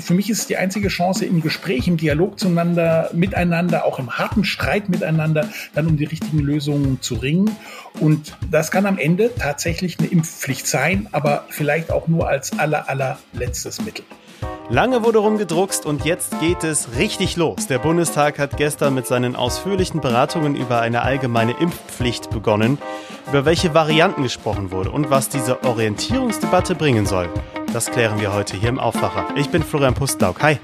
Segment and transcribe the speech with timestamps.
[0.00, 4.10] für mich ist es die einzige Chance, im Gespräch, im Dialog zueinander, miteinander, auch im
[4.10, 7.56] harten Streit miteinander, dann um die richtigen Lösungen zu ringen.
[8.00, 12.88] Und das kann am Ende tatsächlich eine Impfpflicht sein, aber vielleicht auch nur als aller,
[12.88, 14.04] allerletztes Mittel.
[14.70, 17.66] Lange wurde rumgedruckst und jetzt geht es richtig los.
[17.66, 22.78] Der Bundestag hat gestern mit seinen ausführlichen Beratungen über eine allgemeine Impfpflicht begonnen,
[23.26, 27.28] über welche Varianten gesprochen wurde und was diese Orientierungsdebatte bringen soll.
[27.72, 29.26] Das klären wir heute hier im Aufwacher.
[29.34, 30.40] Ich bin Florian Pustlauk.
[30.40, 30.60] Hi.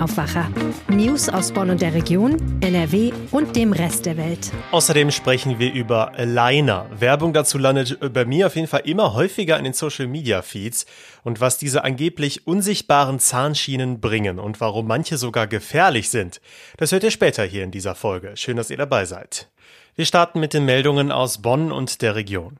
[0.00, 0.50] Aufwacher.
[0.88, 4.52] News aus Bonn und der Region, NRW und dem Rest der Welt.
[4.70, 6.86] Außerdem sprechen wir über Liner.
[6.98, 10.86] Werbung dazu landet bei mir auf jeden Fall immer häufiger in den Social Media Feeds
[11.24, 16.40] und was diese angeblich unsichtbaren Zahnschienen bringen und warum manche sogar gefährlich sind.
[16.76, 18.32] Das hört ihr später hier in dieser Folge.
[18.36, 19.48] Schön, dass ihr dabei seid.
[19.94, 22.58] Wir starten mit den Meldungen aus Bonn und der Region.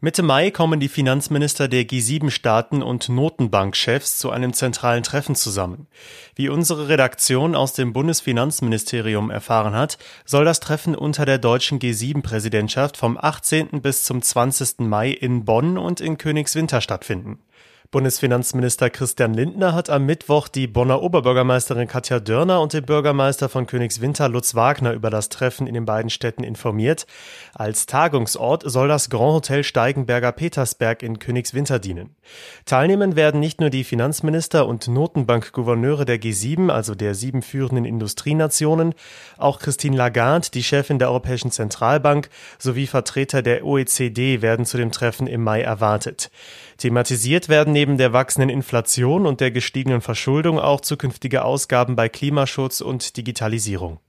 [0.00, 5.88] Mitte Mai kommen die Finanzminister der G7-Staaten und Notenbankchefs zu einem zentralen Treffen zusammen.
[6.36, 12.96] Wie unsere Redaktion aus dem Bundesfinanzministerium erfahren hat, soll das Treffen unter der deutschen G7-Präsidentschaft
[12.96, 13.82] vom 18.
[13.82, 14.78] bis zum 20.
[14.86, 17.40] Mai in Bonn und in Königswinter stattfinden.
[17.90, 23.66] Bundesfinanzminister Christian Lindner hat am Mittwoch die Bonner Oberbürgermeisterin Katja Dörner und den Bürgermeister von
[23.66, 27.06] Königswinter Lutz Wagner über das Treffen in den beiden Städten informiert.
[27.54, 32.14] Als Tagungsort soll das Grand Hotel Steigenberger Petersberg in Königswinter dienen.
[32.66, 38.92] Teilnehmen werden nicht nur die Finanzminister und Notenbankgouverneure der G7, also der sieben führenden Industrienationen,
[39.38, 42.28] auch Christine Lagarde, die Chefin der Europäischen Zentralbank,
[42.58, 46.30] sowie Vertreter der OECD werden zu dem Treffen im Mai erwartet.
[46.76, 52.80] Thematisiert werden neben der wachsenden Inflation und der gestiegenen Verschuldung auch zukünftige Ausgaben bei Klimaschutz
[52.80, 54.00] und Digitalisierung.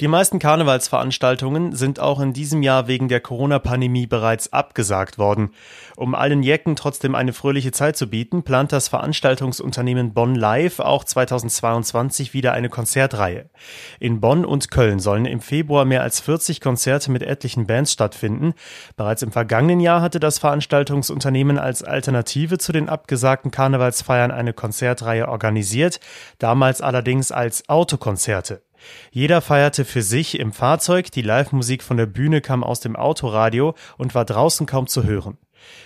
[0.00, 5.50] Die meisten Karnevalsveranstaltungen sind auch in diesem Jahr wegen der Corona-Pandemie bereits abgesagt worden.
[5.94, 11.04] Um allen Jecken trotzdem eine fröhliche Zeit zu bieten, plant das Veranstaltungsunternehmen Bonn Live auch
[11.04, 13.50] 2022 wieder eine Konzertreihe.
[13.98, 18.54] In Bonn und Köln sollen im Februar mehr als 40 Konzerte mit etlichen Bands stattfinden.
[18.96, 25.28] Bereits im vergangenen Jahr hatte das Veranstaltungsunternehmen als Alternative zu den abgesagten Karnevalsfeiern eine Konzertreihe
[25.28, 26.00] organisiert,
[26.38, 28.62] damals allerdings als Autokonzerte.
[29.10, 33.74] Jeder feierte für sich im Fahrzeug, die Live-Musik von der Bühne kam aus dem Autoradio
[33.98, 35.38] und war draußen kaum zu hören.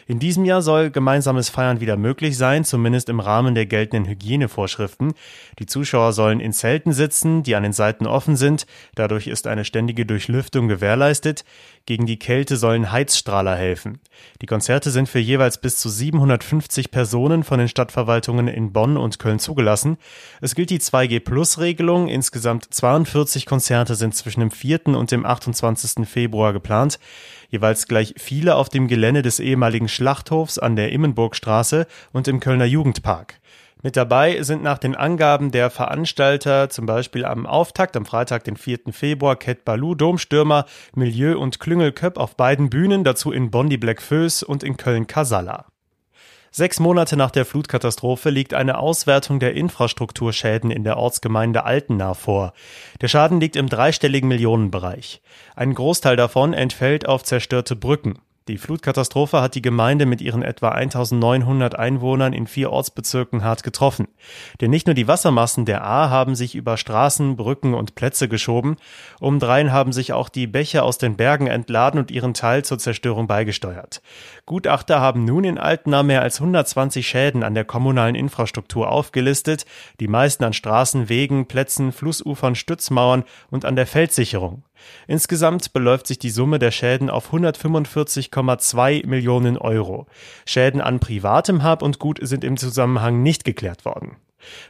[0.07, 5.15] In diesem Jahr soll gemeinsames Feiern wieder möglich sein, zumindest im Rahmen der geltenden Hygienevorschriften.
[5.59, 8.67] Die Zuschauer sollen in Zelten sitzen, die an den Seiten offen sind.
[8.95, 11.45] Dadurch ist eine ständige Durchlüftung gewährleistet.
[11.87, 14.01] Gegen die Kälte sollen Heizstrahler helfen.
[14.41, 19.19] Die Konzerte sind für jeweils bis zu 750 Personen von den Stadtverwaltungen in Bonn und
[19.19, 19.99] Köln zugelassen.
[20.41, 22.09] Es gilt die 2G-Plus-Regelung.
[22.09, 24.87] Insgesamt 42 Konzerte sind zwischen dem 4.
[24.87, 26.09] und dem 28.
[26.09, 26.99] Februar geplant
[27.55, 32.65] jeweils gleich viele auf dem Gelände des ehemaligen Schlachthofs an der Immenburgstraße und im Kölner
[32.65, 33.41] Jugendpark.
[33.85, 38.57] Mit dabei sind nach den Angaben der Veranstalter zum Beispiel am Auftakt am Freitag, den
[38.57, 38.79] 4.
[38.93, 40.65] Februar, Cat Balou, Domstürmer,
[40.95, 45.67] Milieu und Klüngelköpp auf beiden Bühnen, dazu in Bondi Black Föß und in Köln Casalla.
[46.51, 52.55] Sechs Monate nach der Flutkatastrophe liegt eine Auswertung der Infrastrukturschäden in der Ortsgemeinde Altena vor.
[53.03, 55.21] Der Schaden liegt im dreistelligen Millionenbereich.
[55.57, 58.19] Ein Großteil davon entfällt auf zerstörte Brücken.
[58.47, 64.09] Die Flutkatastrophe hat die Gemeinde mit ihren etwa 1900 Einwohnern in vier Ortsbezirken hart getroffen.
[64.61, 68.77] Denn nicht nur die Wassermassen der A haben sich über Straßen, Brücken und Plätze geschoben,
[69.19, 73.29] umdrein haben sich auch die Bäche aus den Bergen entladen und ihren Teil zur Zerstörung
[73.29, 74.03] beigesteuert.
[74.45, 79.65] Gutachter haben nun in Altena mehr als 120 Schäden an der kommunalen Infrastruktur aufgelistet,
[80.01, 84.65] die meisten an Straßen, Wegen, Plätzen, Flussufern, Stützmauern und an der Feldsicherung.
[85.07, 90.07] Insgesamt beläuft sich die Summe der Schäden auf 145,2 Millionen Euro.
[90.47, 94.17] Schäden an privatem Hab und Gut sind im Zusammenhang nicht geklärt worden.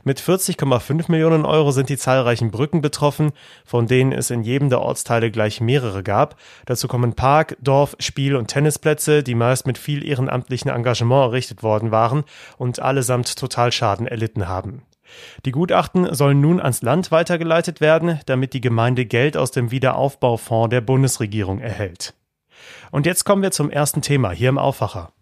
[0.04, 3.32] Mit 40,5 Millionen Euro sind die zahlreichen Brücken betroffen,
[3.64, 6.36] von denen es in jedem der Ortsteile gleich mehrere gab.
[6.66, 11.91] Dazu kommen Park, Dorf, Spiel- und Tennisplätze, die meist mit viel ehrenamtlichen Engagement errichtet worden
[11.91, 12.25] waren
[12.56, 14.82] und allesamt Totalschaden erlitten haben.
[15.45, 20.71] Die Gutachten sollen nun ans Land weitergeleitet werden, damit die Gemeinde Geld aus dem Wiederaufbaufonds
[20.71, 22.15] der Bundesregierung erhält.
[22.91, 25.12] Und jetzt kommen wir zum ersten Thema hier im Aufwacher.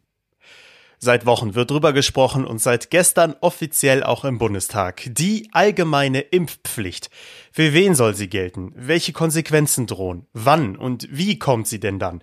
[1.05, 5.03] Seit Wochen wird drüber gesprochen und seit gestern offiziell auch im Bundestag.
[5.09, 7.11] Die allgemeine Impfpflicht.
[7.51, 8.73] Für wen soll sie gelten?
[8.77, 10.27] Welche Konsequenzen drohen?
[10.33, 12.23] Wann und wie kommt sie denn dann?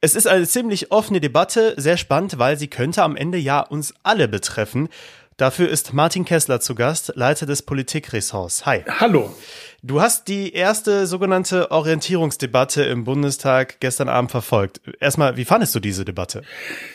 [0.00, 3.92] Es ist eine ziemlich offene Debatte, sehr spannend, weil sie könnte am Ende ja uns
[4.02, 4.88] alle betreffen.
[5.38, 8.64] Dafür ist Martin Kessler zu Gast, Leiter des Politikressorts.
[8.64, 8.84] Hi.
[8.88, 9.36] Hallo.
[9.86, 14.80] Du hast die erste sogenannte Orientierungsdebatte im Bundestag gestern Abend verfolgt.
[14.98, 16.42] Erstmal, wie fandest du diese Debatte?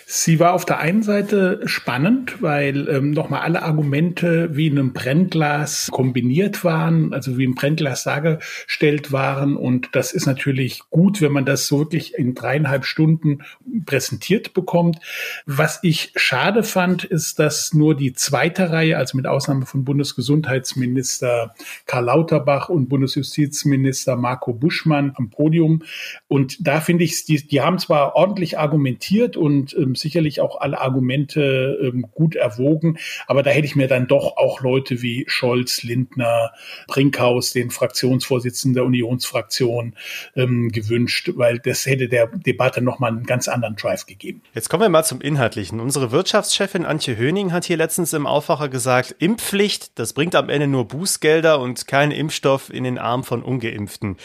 [0.06, 4.92] Sie war auf der einen Seite spannend, weil ähm, nochmal alle Argumente wie in einem
[4.92, 9.56] Brennglas kombiniert waren, also wie im Brennglas dargestellt waren.
[9.56, 13.44] Und das ist natürlich gut, wenn man das so wirklich in dreieinhalb Stunden
[13.86, 14.98] präsentiert bekommt.
[15.46, 21.56] Was ich schade fand, ist, dass nur die zweite Reihe, also mit Ausnahme von Bundesgesundheitsminister
[21.86, 25.84] Karl Lauterbach und Bundesjustizminister Marco Buschmann am Podium.
[26.28, 30.80] Und da finde ich, die, die haben zwar ordentlich argumentiert und ähm, sicherlich auch alle
[30.80, 32.98] Argumente ähm, gut erwogen.
[33.28, 36.52] Aber da hätte ich mir dann doch auch Leute wie Scholz, Lindner,
[36.88, 39.96] Brinkhaus, den Fraktionsvorsitzenden der Unionsfraktion,
[40.36, 44.42] ähm, gewünscht, weil das hätte der Debatte nochmal einen ganz anderen Drive gegeben.
[44.54, 45.80] Jetzt kommen wir mal zum Inhaltlichen.
[45.80, 50.68] Unsere Wirtschaftschefin Antje Höning hat hier letztens im Aufwacher gesagt, Impfpflicht, das bringt am Ende
[50.68, 54.18] nur Bußgelder und keinen Impfstoff in den Arm von Ungeimpften.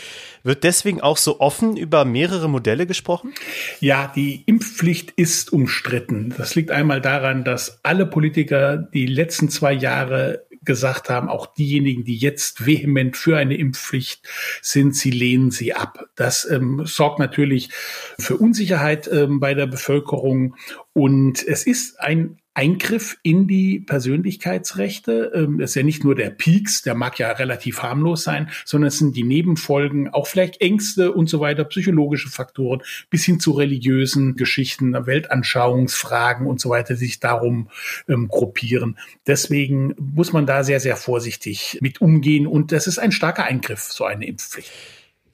[0.42, 3.34] Wird deswegen auch so offen über mehrere Modelle gesprochen?
[3.80, 6.34] Ja, die Impfpflicht ist umstritten.
[6.36, 12.04] Das liegt einmal daran, dass alle Politiker die letzten zwei Jahre gesagt haben, auch diejenigen,
[12.04, 14.26] die jetzt vehement für eine Impfpflicht
[14.60, 16.06] sind, sie lehnen sie ab.
[16.16, 17.70] Das ähm, sorgt natürlich
[18.18, 20.56] für Unsicherheit ähm, bei der Bevölkerung
[20.96, 25.30] und es ist ein Eingriff in die Persönlichkeitsrechte.
[25.34, 28.88] Ähm, es ist ja nicht nur der Peaks, der mag ja relativ harmlos sein, sondern
[28.88, 33.50] es sind die Nebenfolgen, auch vielleicht Ängste und so weiter, psychologische Faktoren, bis hin zu
[33.50, 37.68] religiösen Geschichten, Weltanschauungsfragen und so weiter, die sich darum
[38.08, 38.96] ähm, gruppieren.
[39.26, 43.82] Deswegen muss man da sehr, sehr vorsichtig mit umgehen und das ist ein starker Eingriff,
[43.82, 44.72] so eine Impfpflicht.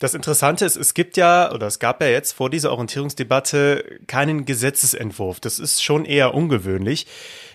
[0.03, 4.45] Das Interessante ist, es gibt ja, oder es gab ja jetzt vor dieser Orientierungsdebatte keinen
[4.45, 5.39] Gesetzesentwurf.
[5.39, 7.07] Das ist schon eher ungewöhnlich.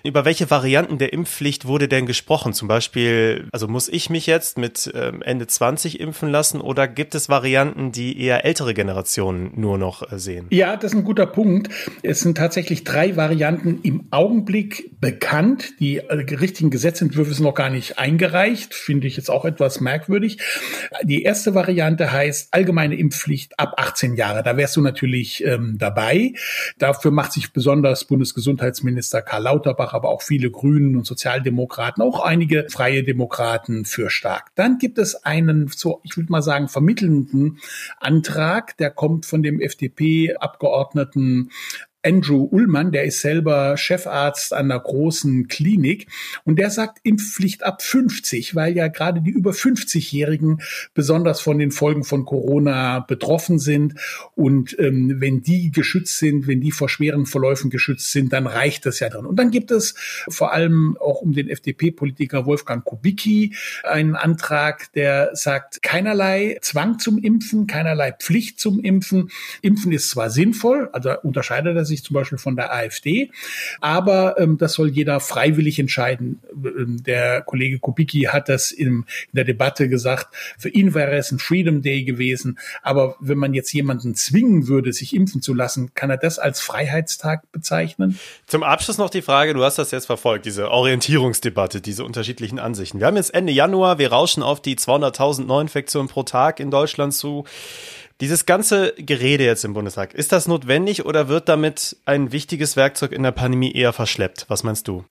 [0.03, 2.53] Über welche Varianten der Impfpflicht wurde denn gesprochen?
[2.53, 7.15] Zum Beispiel, also muss ich mich jetzt mit ähm, Ende 20 impfen lassen oder gibt
[7.15, 10.47] es Varianten, die eher ältere Generationen nur noch äh, sehen?
[10.51, 11.69] Ja, das ist ein guter Punkt.
[12.03, 15.79] Es sind tatsächlich drei Varianten im Augenblick bekannt.
[15.79, 18.73] Die äh, richtigen Gesetzentwürfe sind noch gar nicht eingereicht.
[18.73, 20.38] Finde ich jetzt auch etwas merkwürdig.
[21.03, 24.43] Die erste Variante heißt allgemeine Impfpflicht ab 18 Jahre.
[24.43, 26.33] Da wärst du natürlich ähm, dabei.
[26.77, 32.68] Dafür macht sich besonders Bundesgesundheitsminister Karl Lauterbach aber auch viele Grünen und Sozialdemokraten, auch einige
[32.69, 34.51] freie Demokraten für stark.
[34.56, 37.60] Dann gibt es einen, so ich würde mal sagen, vermittelnden
[38.00, 41.51] Antrag, der kommt von dem FDP-Abgeordneten
[42.07, 46.07] Andrew Ullmann, der ist selber Chefarzt an einer großen Klinik
[46.45, 50.62] und der sagt Impfpflicht ab 50, weil ja gerade die über 50-Jährigen
[50.94, 53.95] besonders von den Folgen von Corona betroffen sind
[54.36, 58.86] und ähm, wenn die geschützt sind, wenn die vor schweren Verläufen geschützt sind, dann reicht
[58.86, 59.25] das ja drin.
[59.25, 59.94] Und dann gibt es
[60.30, 63.53] vor allem auch um den FDP-Politiker Wolfgang Kubicki
[63.83, 69.30] einen Antrag, der sagt keinerlei Zwang zum Impfen, keinerlei Pflicht zum Impfen.
[69.62, 73.31] Impfen ist zwar sinnvoll, also unterscheidet er sich sich zum Beispiel von der AfD.
[73.81, 76.39] Aber ähm, das soll jeder freiwillig entscheiden.
[76.53, 80.27] Ähm, der Kollege Kubicki hat das im, in der Debatte gesagt.
[80.57, 82.59] Für ihn wäre es ein Freedom Day gewesen.
[82.81, 86.59] Aber wenn man jetzt jemanden zwingen würde, sich impfen zu lassen, kann er das als
[86.59, 88.19] Freiheitstag bezeichnen?
[88.45, 93.00] Zum Abschluss noch die Frage, du hast das jetzt verfolgt, diese Orientierungsdebatte, diese unterschiedlichen Ansichten.
[93.00, 97.13] Wir haben jetzt Ende Januar, wir rauschen auf die 200.000 Neuinfektionen pro Tag in Deutschland
[97.13, 97.45] zu.
[98.19, 103.11] Dieses ganze Gerede jetzt im Bundestag, ist das notwendig oder wird damit ein wichtiges Werkzeug
[103.11, 104.45] in der Pandemie eher verschleppt?
[104.47, 105.05] Was meinst du?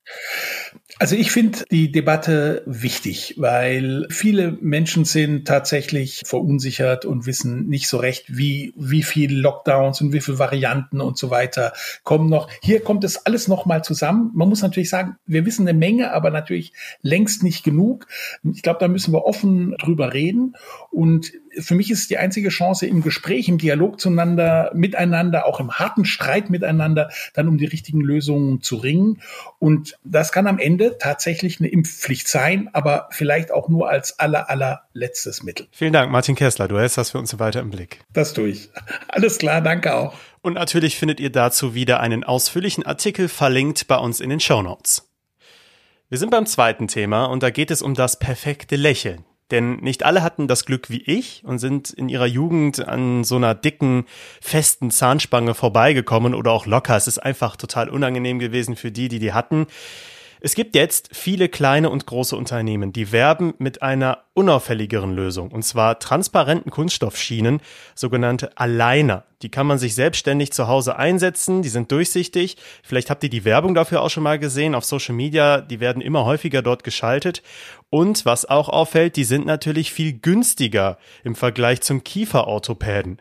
[0.99, 7.87] Also ich finde die Debatte wichtig, weil viele Menschen sind tatsächlich verunsichert und wissen nicht
[7.87, 12.51] so recht, wie, wie viele Lockdowns und wie viele Varianten und so weiter kommen noch.
[12.61, 14.33] Hier kommt es alles nochmal zusammen.
[14.35, 16.73] Man muss natürlich sagen, wir wissen eine Menge, aber natürlich
[17.03, 18.09] längst nicht genug.
[18.43, 20.57] Ich glaube, da müssen wir offen drüber reden.
[20.91, 25.73] Und für mich ist die einzige Chance im Gespräch, im Dialog zueinander, miteinander, auch im
[25.73, 29.21] harten Streit miteinander, dann um die richtigen Lösungen zu ringen.
[29.59, 34.51] Und das kann am Ende tatsächlich eine Impfpflicht sein, aber vielleicht auch nur als aller,
[34.51, 35.67] allerletztes Mittel.
[35.73, 36.69] Vielen Dank, Martin Kessler.
[36.69, 38.01] Du hältst das für uns weiter im Blick.
[38.13, 38.71] Das tue ich.
[39.09, 40.15] Alles klar, danke auch.
[40.43, 44.63] Und natürlich findet ihr dazu wieder einen ausführlichen Artikel verlinkt bei uns in den Show
[44.63, 45.11] Notes.
[46.09, 49.25] Wir sind beim zweiten Thema und da geht es um das perfekte Lächeln.
[49.51, 53.37] Denn nicht alle hatten das Glück wie ich und sind in ihrer Jugend an so
[53.37, 54.07] einer dicken,
[54.41, 56.97] festen Zahnspange vorbeigekommen oder auch locker.
[56.97, 59.67] Es ist einfach total unangenehm gewesen für die, die die hatten.
[60.41, 65.63] Es gibt jetzt viele kleine und große Unternehmen, die werben mit einer unauffälligeren Lösung, und
[65.63, 67.61] zwar transparenten Kunststoffschienen,
[67.95, 69.25] sogenannte Aligner.
[69.43, 72.57] Die kann man sich selbstständig zu Hause einsetzen, die sind durchsichtig.
[72.83, 76.03] Vielleicht habt ihr die Werbung dafür auch schon mal gesehen auf Social Media, die werden
[76.03, 77.43] immer häufiger dort geschaltet.
[77.89, 83.19] Und was auch auffällt, die sind natürlich viel günstiger im Vergleich zum Kieferorthopäden.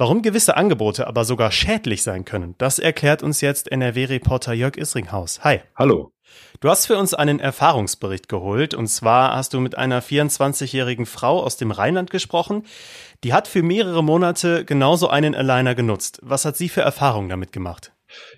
[0.00, 5.42] Warum gewisse Angebote aber sogar schädlich sein können, das erklärt uns jetzt NRW-Reporter Jörg Isringhaus.
[5.42, 5.58] Hi.
[5.74, 6.12] Hallo.
[6.60, 11.42] Du hast für uns einen Erfahrungsbericht geholt und zwar hast du mit einer 24-jährigen Frau
[11.42, 12.62] aus dem Rheinland gesprochen.
[13.24, 16.20] Die hat für mehrere Monate genauso einen Aligner genutzt.
[16.22, 17.92] Was hat sie für Erfahrungen damit gemacht?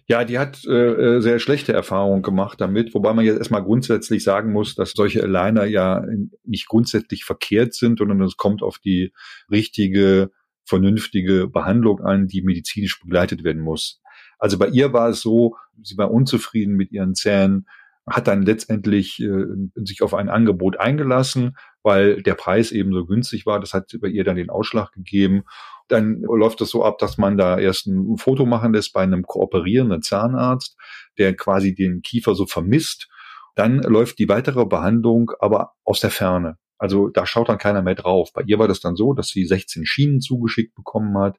[0.06, 4.24] Ja, die hat äh, äh, sehr schlechte Erfahrungen gemacht damit, wobei man jetzt erstmal grundsätzlich
[4.24, 6.06] sagen muss, dass solche Aligner ja
[6.42, 9.12] nicht grundsätzlich verkehrt sind, sondern es kommt auf die
[9.50, 10.30] richtige
[10.70, 14.00] vernünftige Behandlung an, die medizinisch begleitet werden muss.
[14.38, 17.66] Also bei ihr war es so, sie war unzufrieden mit ihren Zähnen,
[18.08, 23.46] hat dann letztendlich äh, sich auf ein Angebot eingelassen, weil der Preis eben so günstig
[23.46, 23.60] war.
[23.60, 25.42] Das hat bei ihr dann den Ausschlag gegeben.
[25.88, 29.24] Dann läuft es so ab, dass man da erst ein Foto machen lässt bei einem
[29.24, 30.76] kooperierenden Zahnarzt,
[31.18, 33.08] der quasi den Kiefer so vermisst.
[33.56, 36.56] Dann läuft die weitere Behandlung aber aus der Ferne.
[36.80, 38.32] Also da schaut dann keiner mehr drauf.
[38.32, 41.38] Bei ihr war das dann so, dass sie 16 Schienen zugeschickt bekommen hat.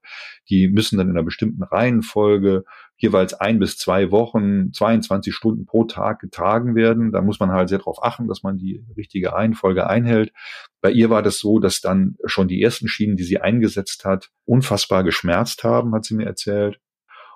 [0.49, 2.63] Die müssen dann in einer bestimmten Reihenfolge
[2.95, 7.11] jeweils ein bis zwei Wochen, 22 Stunden pro Tag getragen werden.
[7.11, 10.31] Da muss man halt sehr darauf achten, dass man die richtige Reihenfolge einhält.
[10.79, 14.29] Bei ihr war das so, dass dann schon die ersten Schienen, die sie eingesetzt hat,
[14.45, 16.79] unfassbar geschmerzt haben, hat sie mir erzählt.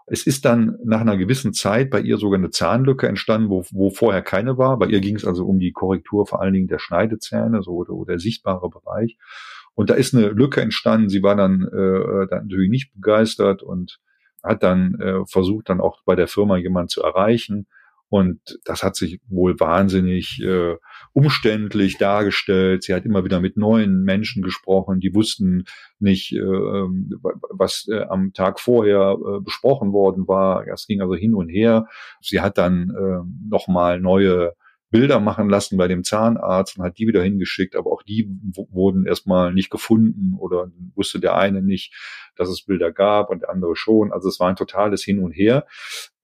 [0.07, 3.89] Es ist dann nach einer gewissen Zeit bei ihr sogar eine Zahnlücke entstanden, wo, wo
[3.89, 4.77] vorher keine war.
[4.77, 7.95] Bei ihr ging es also um die Korrektur vor allen Dingen der Schneidezähne, so der,
[8.07, 9.17] der sichtbare Bereich.
[9.73, 11.09] Und da ist eine Lücke entstanden.
[11.09, 13.99] Sie war dann, äh, dann natürlich nicht begeistert und
[14.43, 17.67] hat dann äh, versucht, dann auch bei der Firma jemanden zu erreichen.
[18.09, 20.75] Und das hat sich wohl wahnsinnig äh,
[21.13, 22.83] umständlich dargestellt.
[22.83, 25.65] Sie hat immer wieder mit neuen Menschen gesprochen, die wussten
[25.99, 27.09] nicht, äh, ähm,
[27.49, 30.67] was äh, am Tag vorher äh, besprochen worden war.
[30.67, 31.87] Es ging also hin und her.
[32.21, 34.53] Sie hat dann äh, nochmal neue
[34.91, 38.29] Bilder machen lassen bei dem Zahnarzt und hat die wieder hingeschickt, aber auch die
[38.69, 41.93] wurden erstmal nicht gefunden oder wusste der eine nicht,
[42.37, 44.13] dass es Bilder gab und der andere schon.
[44.13, 45.65] Also es war ein totales Hin und Her.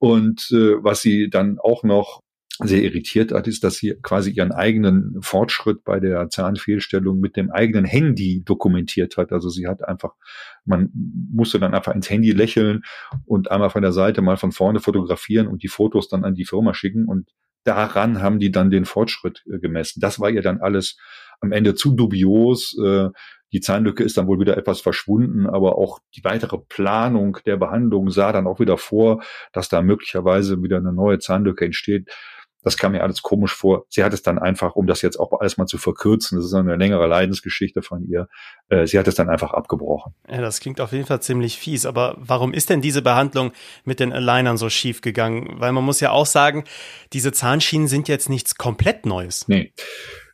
[0.01, 2.21] Und äh, was sie dann auch noch
[2.57, 7.51] sehr irritiert hat, ist, dass sie quasi ihren eigenen Fortschritt bei der Zahnfehlstellung mit dem
[7.51, 9.31] eigenen Handy dokumentiert hat.
[9.31, 10.15] Also sie hat einfach,
[10.65, 10.89] man
[11.31, 12.81] musste dann einfach ins Handy lächeln
[13.25, 16.45] und einmal von der Seite mal von vorne fotografieren und die Fotos dann an die
[16.45, 17.29] Firma schicken und
[17.63, 19.99] daran haben die dann den Fortschritt äh, gemessen.
[19.99, 20.97] Das war ihr dann alles
[21.41, 22.75] am Ende zu dubios.
[22.83, 23.09] Äh,
[23.51, 28.09] die Zahnlücke ist dann wohl wieder etwas verschwunden, aber auch die weitere Planung der Behandlung
[28.09, 32.09] sah dann auch wieder vor, dass da möglicherweise wieder eine neue Zahnlücke entsteht.
[32.63, 33.85] Das kam mir alles komisch vor.
[33.89, 36.53] Sie hat es dann einfach, um das jetzt auch alles mal zu verkürzen, das ist
[36.53, 38.27] eine längere Leidensgeschichte von ihr,
[38.69, 40.13] äh, sie hat es dann einfach abgebrochen.
[40.29, 41.87] Ja, das klingt auf jeden Fall ziemlich fies.
[41.87, 43.51] Aber warum ist denn diese Behandlung
[43.83, 45.55] mit den Alignern so schief gegangen?
[45.57, 46.63] Weil man muss ja auch sagen,
[47.13, 49.47] diese Zahnschienen sind jetzt nichts komplett Neues.
[49.47, 49.73] Nee.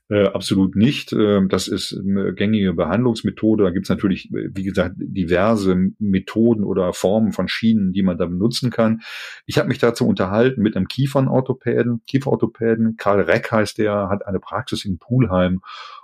[0.09, 1.11] Äh, absolut nicht.
[1.11, 3.63] Äh, das ist eine gängige Behandlungsmethode.
[3.63, 8.25] Da gibt es natürlich, wie gesagt, diverse Methoden oder Formen von Schienen, die man da
[8.25, 9.01] benutzen kann.
[9.45, 12.95] Ich habe mich dazu unterhalten mit einem Kiefernorthopäden, Kieferorthopäden.
[12.95, 15.61] Karl Reck heißt der, hat eine Praxis in Pulheim.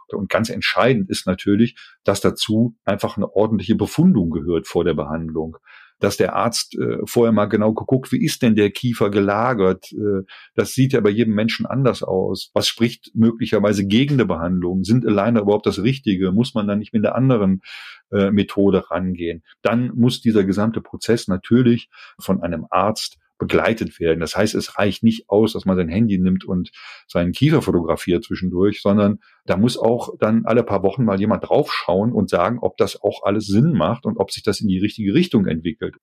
[0.10, 5.58] Und ganz entscheidend ist natürlich, dass dazu einfach eine ordentliche Befundung gehört vor der Behandlung
[6.00, 9.92] dass der Arzt äh, vorher mal genau geguckt, wie ist denn der Kiefer gelagert?
[9.94, 10.24] Äh,
[10.56, 12.52] das sieht ja bei jedem Menschen anders aus.
[12.54, 14.84] Was spricht möglicherweise gegen eine Behandlung?
[14.84, 16.32] Sind alleine überhaupt das Richtige?
[16.32, 17.62] Muss man dann nicht mit der anderen
[18.12, 19.44] äh, Methode rangehen?
[19.62, 24.20] Dann muss dieser gesamte Prozess natürlich von einem Arzt begleitet werden.
[24.20, 26.72] Das heißt, es reicht nicht aus, dass man sein Handy nimmt und
[27.08, 32.12] seinen Kiefer fotografiert zwischendurch, sondern da muss auch dann alle paar Wochen mal jemand draufschauen
[32.12, 35.14] und sagen, ob das auch alles Sinn macht und ob sich das in die richtige
[35.14, 35.96] Richtung entwickelt.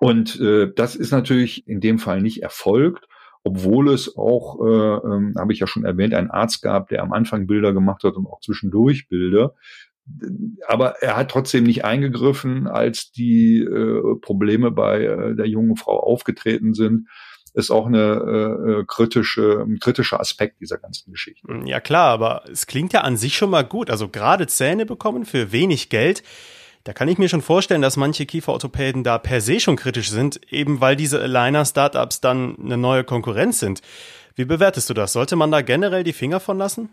[0.00, 3.06] Und äh, das ist natürlich in dem Fall nicht erfolgt
[3.42, 7.12] obwohl es auch, äh, äh, habe ich ja schon erwähnt, einen Arzt gab, der am
[7.12, 9.54] Anfang Bilder gemacht hat und auch zwischendurch Bilder
[10.66, 15.98] aber er hat trotzdem nicht eingegriffen, als die äh, Probleme bei äh, der jungen Frau
[16.00, 17.08] aufgetreten sind.
[17.52, 21.46] Ist auch eine äh, äh, kritische, ein kritischer Aspekt dieser ganzen Geschichte.
[21.64, 23.90] Ja klar, aber es klingt ja an sich schon mal gut.
[23.90, 26.22] Also gerade Zähne bekommen für wenig Geld.
[26.84, 30.40] Da kann ich mir schon vorstellen, dass manche Kieferorthopäden da per se schon kritisch sind,
[30.50, 33.82] eben weil diese Aligner-Startups dann eine neue Konkurrenz sind.
[34.34, 35.12] Wie bewertest du das?
[35.12, 36.88] Sollte man da generell die Finger von lassen?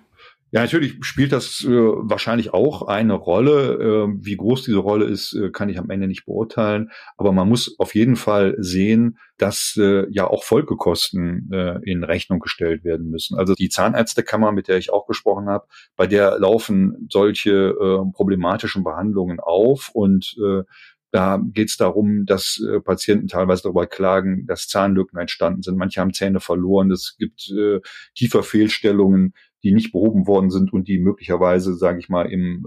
[0.51, 4.07] Ja, natürlich spielt das äh, wahrscheinlich auch eine Rolle.
[4.07, 6.89] Äh, wie groß diese Rolle ist, äh, kann ich am Ende nicht beurteilen.
[7.17, 12.39] Aber man muss auf jeden Fall sehen, dass äh, ja auch Folgekosten äh, in Rechnung
[12.39, 13.37] gestellt werden müssen.
[13.37, 18.85] Also die Zahnärztekammer, mit der ich auch gesprochen habe, bei der laufen solche äh, problematischen
[18.85, 20.35] Behandlungen auf und
[21.11, 25.77] da geht es darum, dass äh, Patienten teilweise darüber klagen, dass Zahnlücken entstanden sind.
[25.77, 26.91] Manche haben Zähne verloren.
[26.91, 27.79] Es gibt äh,
[28.15, 29.33] Kieferfehlstellungen,
[29.63, 32.65] die nicht behoben worden sind und die möglicherweise, sage ich mal, im,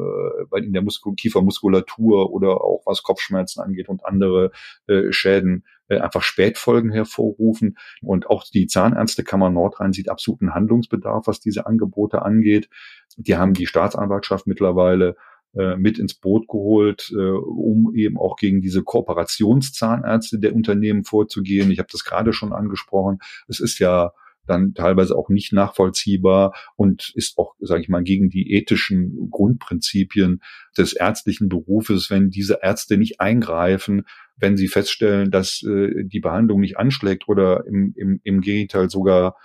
[0.52, 4.50] äh, in der Muskul Kiefermuskulatur oder auch was Kopfschmerzen angeht und andere
[4.86, 7.76] äh, Schäden äh, einfach Spätfolgen hervorrufen.
[8.00, 12.68] Und auch die Zahnärztekammer Nordrhein sieht absoluten Handlungsbedarf, was diese Angebote angeht.
[13.16, 15.16] Die haben die Staatsanwaltschaft mittlerweile
[15.52, 21.70] mit ins Boot geholt, äh, um eben auch gegen diese Kooperationszahnärzte der Unternehmen vorzugehen.
[21.70, 23.18] Ich habe das gerade schon angesprochen.
[23.48, 24.12] Es ist ja
[24.46, 30.40] dann teilweise auch nicht nachvollziehbar und ist auch, sage ich mal, gegen die ethischen Grundprinzipien
[30.76, 34.02] des ärztlichen Berufes, wenn diese Ärzte nicht eingreifen,
[34.36, 39.36] wenn sie feststellen, dass äh, die Behandlung nicht anschlägt oder im, im, im Gegenteil sogar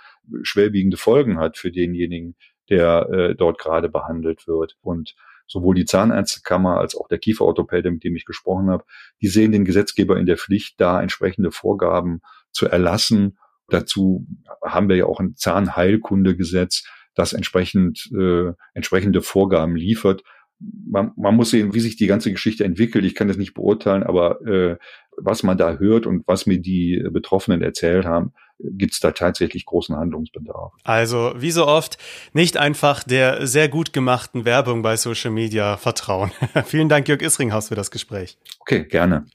[0.42, 2.34] schwerwiegende Folgen hat für denjenigen,
[2.68, 4.76] der äh, dort gerade behandelt wird.
[4.80, 5.14] Und
[5.46, 8.84] sowohl die Zahnärztekammer als auch der Kieferorthopäde, mit dem ich gesprochen habe,
[9.22, 12.20] die sehen den Gesetzgeber in der Pflicht, da entsprechende Vorgaben
[12.52, 13.38] zu erlassen
[13.68, 14.26] Dazu
[14.64, 16.84] haben wir ja auch ein Zahnheilkundegesetz,
[17.14, 20.22] das entsprechend äh, entsprechende Vorgaben liefert.
[20.58, 23.04] Man, man muss sehen, wie sich die ganze Geschichte entwickelt.
[23.04, 24.76] Ich kann das nicht beurteilen, aber äh,
[25.16, 29.66] was man da hört und was mir die Betroffenen erzählt haben, gibt es da tatsächlich
[29.66, 30.72] großen Handlungsbedarf.
[30.84, 31.98] Also wie so oft
[32.32, 36.30] nicht einfach der sehr gut gemachten Werbung bei Social Media vertrauen.
[36.64, 38.38] Vielen Dank, Jörg Isringhaus, für das Gespräch.
[38.60, 39.26] Okay, gerne.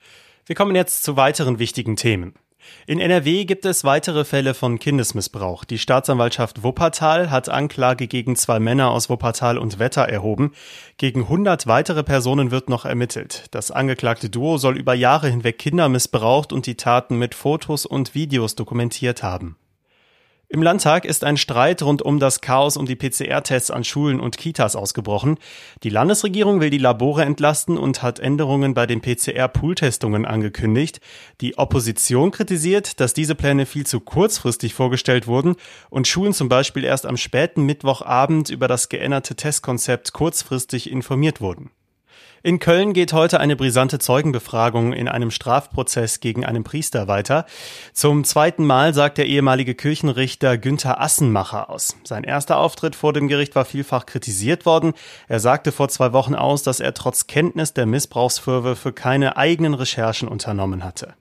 [0.46, 2.34] Wir kommen jetzt zu weiteren wichtigen Themen.
[2.88, 5.63] In NRW gibt es weitere Fälle von Kindesmissbrauch.
[5.63, 10.53] Die Staatsanwaltschaft Wuppertal hat Anklage gegen zwei Männer aus Wuppertal und Wetter erhoben.
[10.98, 13.46] Gegen 100 weitere Personen wird noch ermittelt.
[13.51, 18.15] Das angeklagte Duo soll über Jahre hinweg Kinder missbraucht und die Taten mit Fotos und
[18.15, 19.58] Videos dokumentiert haben.
[20.53, 24.38] Im Landtag ist ein Streit rund um das Chaos um die PCR-Tests an Schulen und
[24.38, 25.38] Kitas ausgebrochen.
[25.84, 31.00] Die Landesregierung will die Labore entlasten und hat Änderungen bei den PCR-Pool-Testungen angekündigt.
[31.39, 35.55] Die Opposition kritisiert, dass diese Pläne viel zu kurzfristig vorgestellt wurden
[35.89, 41.72] und Schulen zum Beispiel erst am späten Mittwochabend über das geänderte Testkonzept kurzfristig informiert wurden.
[42.43, 47.45] In Köln geht heute eine brisante Zeugenbefragung in einem Strafprozess gegen einen Priester weiter.
[47.93, 51.98] Zum zweiten Mal sagt der ehemalige Kirchenrichter Günther Assenmacher aus.
[52.03, 54.93] Sein erster Auftritt vor dem Gericht war vielfach kritisiert worden.
[55.27, 60.27] Er sagte vor zwei Wochen aus, dass er trotz Kenntnis der Missbrauchsvorwürfe keine eigenen Recherchen
[60.27, 61.13] unternommen hatte.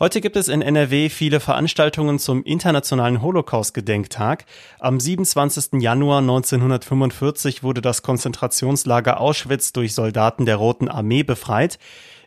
[0.00, 4.44] Heute gibt es in NRW viele Veranstaltungen zum Internationalen Holocaust-Gedenktag.
[4.78, 5.82] Am 27.
[5.82, 11.80] Januar 1945 wurde das Konzentrationslager Auschwitz durch Soldaten der Roten Armee befreit.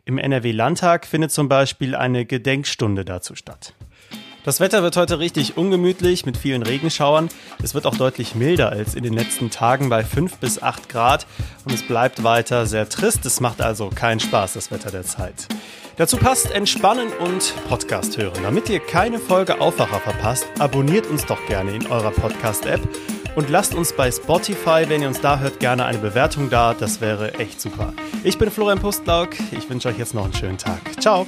[0.03, 3.73] Im NRW-Landtag findet zum Beispiel eine Gedenkstunde dazu statt.
[4.43, 7.29] Das Wetter wird heute richtig ungemütlich mit vielen Regenschauern.
[7.61, 11.27] Es wird auch deutlich milder als in den letzten Tagen bei 5 bis 8 Grad
[11.63, 13.23] und es bleibt weiter sehr trist.
[13.25, 15.47] Es macht also keinen Spaß, das Wetter der Zeit.
[15.97, 18.41] Dazu passt Entspannen und Podcast hören.
[18.41, 22.81] Damit ihr keine Folge Aufwacher verpasst, abonniert uns doch gerne in eurer Podcast-App
[23.35, 26.73] und lasst uns bei Spotify, wenn ihr uns da hört, gerne eine Bewertung da.
[26.73, 27.93] Das wäre echt super.
[28.23, 29.29] Ich bin Florian Pustlauk.
[29.51, 30.79] Ich wünsche euch jetzt noch einen schönen Tag.
[30.99, 31.27] Ciao.